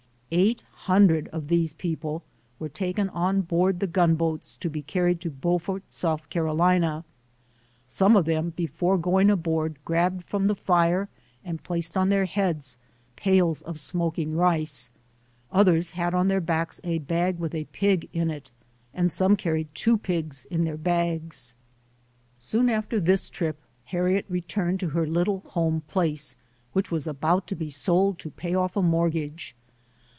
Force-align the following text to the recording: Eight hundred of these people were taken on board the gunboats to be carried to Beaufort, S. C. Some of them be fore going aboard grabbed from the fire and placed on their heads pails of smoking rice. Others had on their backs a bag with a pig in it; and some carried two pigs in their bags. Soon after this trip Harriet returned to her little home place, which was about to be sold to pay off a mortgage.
Eight 0.33 0.63
hundred 0.87 1.27
of 1.33 1.49
these 1.49 1.73
people 1.73 2.23
were 2.57 2.69
taken 2.69 3.09
on 3.09 3.41
board 3.41 3.81
the 3.81 3.85
gunboats 3.85 4.55
to 4.61 4.69
be 4.69 4.81
carried 4.81 5.19
to 5.19 5.29
Beaufort, 5.29 5.83
S. 5.89 5.95
C. 6.29 7.01
Some 7.85 8.15
of 8.15 8.23
them 8.23 8.51
be 8.51 8.65
fore 8.65 8.97
going 8.97 9.29
aboard 9.29 9.77
grabbed 9.83 10.23
from 10.23 10.47
the 10.47 10.55
fire 10.55 11.09
and 11.43 11.61
placed 11.63 11.97
on 11.97 12.07
their 12.07 12.23
heads 12.23 12.77
pails 13.17 13.61
of 13.63 13.77
smoking 13.77 14.33
rice. 14.33 14.89
Others 15.51 15.89
had 15.91 16.13
on 16.13 16.29
their 16.29 16.39
backs 16.39 16.79
a 16.81 16.99
bag 16.99 17.37
with 17.37 17.53
a 17.53 17.65
pig 17.65 18.07
in 18.13 18.31
it; 18.31 18.51
and 18.93 19.11
some 19.11 19.35
carried 19.35 19.67
two 19.75 19.97
pigs 19.97 20.45
in 20.45 20.63
their 20.63 20.77
bags. 20.77 21.55
Soon 22.39 22.69
after 22.69 23.01
this 23.01 23.27
trip 23.27 23.59
Harriet 23.83 24.25
returned 24.29 24.79
to 24.79 24.91
her 24.91 25.05
little 25.05 25.41
home 25.47 25.81
place, 25.89 26.37
which 26.71 26.89
was 26.89 27.05
about 27.05 27.47
to 27.47 27.55
be 27.55 27.67
sold 27.69 28.17
to 28.19 28.29
pay 28.31 28.55
off 28.55 28.77
a 28.77 28.81
mortgage. 28.81 29.57